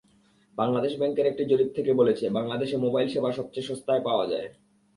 [0.57, 4.47] Bangladesh bank একটি জরিপ থেকে বলেছে, বাংলাদেশে মোবাইল সেবা সবচেয়ে সস্তায় পাওয়া যায়।